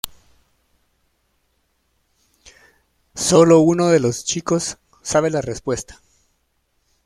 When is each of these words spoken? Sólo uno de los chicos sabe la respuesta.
Sólo 3.13 3.59
uno 3.59 3.89
de 3.89 3.99
los 3.99 4.25
chicos 4.25 4.79
sabe 5.03 5.29
la 5.29 5.41
respuesta. 5.41 6.01